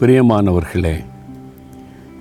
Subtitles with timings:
[0.00, 1.04] பிரியமானவர்களே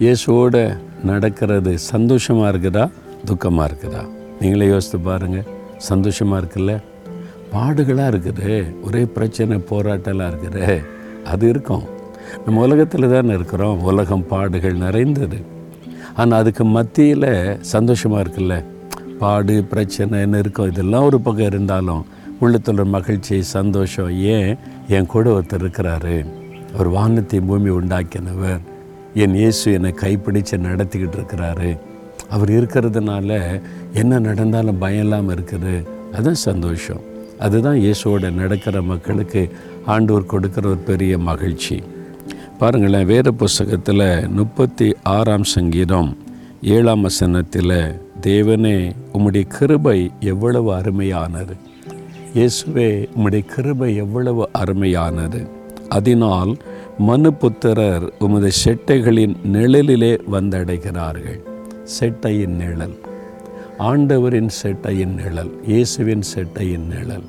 [0.00, 2.90] இயேசுவோடு நடக்கிறது சந்தோஷமாக இருக்குதா
[3.26, 4.02] துக்கமாக இருக்குதா?
[4.40, 6.82] நீங்களே யோசித்து பாருங்கள் சந்தோஷமாக இருக்குல்ல?
[7.54, 8.74] பாடுகளாக இருக்குது.
[8.82, 10.84] ஒரே பிரச்சனை போராட்டலாக இருக்குது.
[11.24, 11.82] அது இருக்கும்.
[12.44, 13.82] நம்ம உலகத்தில் தானே இருக்கிறோம்.
[13.82, 15.40] உலகம் பாடுகள் நிறைந்தது.
[16.16, 18.64] ஆனால் அதுக்கு மத்தியில் சந்தோஷமாக இருக்குல்ல?
[19.18, 22.06] பாடு பிரச்சனை நெருக்கம் இதெல்லாம் ஒரு பக்கம் இருந்தாலும்
[22.40, 24.56] உள்ளத்தில் மகிழ்ச்சி சந்தோஷம் ஏன்?
[24.88, 26.42] என் கூட ஒருத்தர் இருக்கிறாரு.
[26.74, 28.62] அவர் வானத்தை பூமி உண்டாக்கினவர்.
[29.14, 31.78] என் இயேசு என்னை கைப்பிடிச்சு நடத்திக்கிட்டு இருக்கிறாரு.
[32.28, 33.60] அவர் இருக்கிறதுனால
[33.92, 35.74] என்ன நடந்தாலும் பயம் இல்லாமல் இருக்குது.
[36.12, 37.02] அதுதான் சந்தோஷம்.
[37.38, 39.42] அதுதான் இயேசுவோட நடக்கிற மக்களுக்கு
[39.86, 41.82] ஆண்டவர் கொடுக்குற ஒரு பெரிய மகிழ்ச்சி.
[42.58, 46.16] பாருங்களேன் வேத புஸ்தகத்தில் முப்பத்தி ஆறாம் சங்கீதம்
[46.62, 47.76] ஏழாம் வசனத்தில்
[48.26, 51.54] தேவனே உம்முடைய கிருபை எவ்வளவு அருமையானது.
[52.34, 55.40] இயேசுவே உம்முடைய கிருபை எவ்வளவு அருமையானது.
[55.88, 56.52] அதனால்
[56.98, 61.40] மனுபுத்திரர் உமது செட்டைகளின் நிழலிலே வந்தடைகிறார்கள்.
[62.00, 62.98] செட்டையின் நிழல்.
[63.78, 65.66] ஆண்டவரின் செட்டையின் நிழல்.
[65.66, 67.22] இயேசுவின் செட்டையின் நிழல்.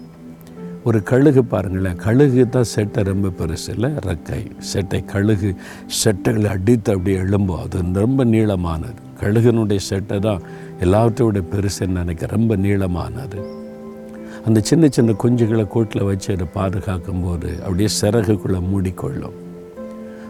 [0.83, 1.95] ஒரு கழுகு பாருங்களேன்.
[1.95, 3.91] கழுகு தான் செட்டை ரொம்ப பெருசு இல்லை?
[3.91, 5.55] ரெக்கை செட்டை கழுகு
[6.03, 7.59] செட்டைகளை அடித்து அப்படியே எழும்பும்.
[7.59, 8.95] அது ரொம்ப நீளமானது.
[9.19, 10.41] கழுகுனுடைய செட்டை தான்
[10.79, 13.43] எல்லாவற்றோட பெருசுன்னு நினைக்க ரொம்ப நீளமானது.
[14.45, 19.43] அந்த சின்ன சின்ன குஞ்சுகளை கூட்டில் வச்சு அதை பாதுகாக்கும் போது அப்படியே சிறகுக்குள்ளே மூடிக்கொள்ளும்.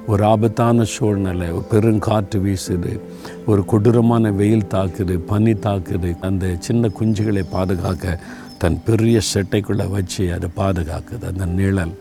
[0.08, 3.00] ஒரு ஆபத்தான சூழ்நிலை ஒரு பெருங்காற்று வீசுது
[3.46, 6.20] ஒரு கொடூரமான வெயில் தாக்குது பனி தாக்குது.
[6.20, 8.20] அந்த சின்ன குஞ்சுகளை பாதுகாக்க
[8.58, 11.94] தன் பெரிய செட்டைக்குள்ளே வச்சு அதை பாதுகாக்குது அந்த நிழல்.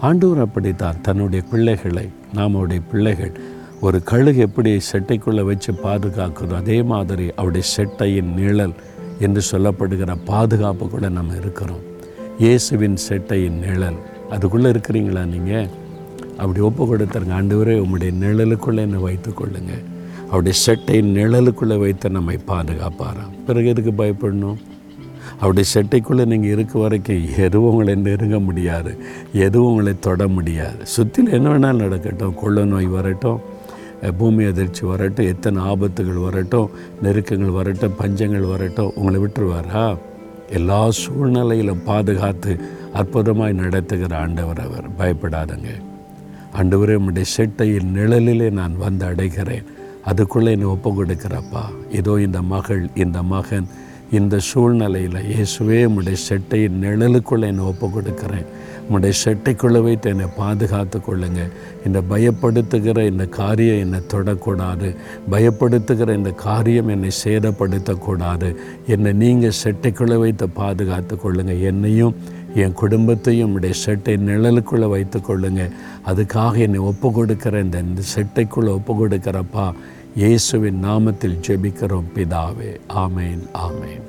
[0.00, 3.32] ஆண்டவர் அப்படித்தான் தன்னுடைய பிள்ளைகளை நாமளுடைய பிள்ளைகள்
[3.80, 8.74] ஒரு கழுகு எப்படி செட்டைக்குள்ளே வச்சு பாதுகாக்குதோ அதே மாதிரி அவருடைய செட்டையின் நிழல்
[9.18, 11.82] என்று சொல்லப்படுகிற பாதுகாப்புக்குள்ளே நம்ம இருக்கிறோம்.
[12.38, 13.98] இயேசுவின் செட்டையின் நிழல்.
[14.30, 15.68] அதுக்குள்ளே இருக்கிறீங்களா நீங்கள்
[16.36, 19.84] அப்படி ஒப்பு கொடுத்துருங்க ஆண்டவரே உம்முடைய நிழலுக்குள்ளே என்னை வைத்துக்கொள்ளுங்க.
[20.26, 23.44] அவருடைய செட்டை நிழலுக்குள்ளே வைத்து நம்மை பாதுகாப்பாராம்.
[23.46, 24.56] பிறகு எதுக்கு பயப்படணும்?
[25.34, 28.98] அவருடைய செட்டைக்குள்ளே நீங்கள் இருக்க வரைக்கும் எதுவும் உங்களை நெருங்க முடியாது.
[29.32, 30.76] எதுவும் உங்களை தொட முடியாது.
[30.82, 32.34] சுற்றில் என்ன வேணாலும் நடக்கட்டும்.
[32.34, 33.40] கொள்ள நோய் வரட்டும்
[34.18, 36.70] பூமி அதிர்ச்சி வரட்டும் எத்தனை ஆபத்துகள் வரட்டும்
[37.02, 39.98] நெருக்கங்கள் வரட்டும் பஞ்சங்கள் வரட்டும் உங்களை விட்டுருவாரா?
[40.50, 42.58] எல்லா சூழ்நிலையிலும் பாதுகாத்து
[42.94, 44.90] அற்புதமாய் நடத்துகிற ஆண்டவர் அவர்.
[44.98, 45.68] பயப்படாதங்க.
[46.58, 49.66] ஆண்டவரே உம்முடைய செட்டையின் நிழலிலே நான் வந்து அடைகிறேன்.
[50.04, 51.64] அதுக்குள்ளே என்னை ஒப்பு கொடுக்கிறப்பா
[51.98, 53.66] இதோ இந்த மகள் இந்த மகன்
[54.10, 58.46] இந்த சூழ்நிலையில் இயேசுவே உம்முடைய செட்டையின் நிழலுக்குள்ளே என்னை ஒப்பு கொடுக்கிறேன்
[58.88, 61.40] உம்முடைய செட்டைக்குள்ளே வைத்து என்னை பாதுகாத்து கொள்ளுங்க.
[61.86, 64.88] இந்த பயப்படுத்துகிற இந்த காரியம் என்னை தொடக்கூடாது.
[65.30, 68.50] பயப்படுத்துகிற இந்த காரியம் என்னை சேதப்படுத்தக்கூடாது.
[68.86, 72.16] என்னை நீங்கள் செட்டைக்குள்ளே வைத்து பாதுகாத்து கொள்ளுங்கள் என்னையும்
[72.62, 75.62] என் குடும்பத்தையும் உடைய செட்டை நிழலுக்குள்ளே வைத்து கொள்ளுங்க.
[76.06, 79.66] அதுக்காக என்னை ஒப்பு கொடுக்குற இந்த இந்த செட்டைக்குள்ளே ஒப்பு கொடுக்குறப்பா
[80.22, 82.70] இயேசுவின் நாமத்தில் ஜெபிக்கிறோம் பிதாவே.
[83.04, 84.06] ஆமேன் ஆமேன்.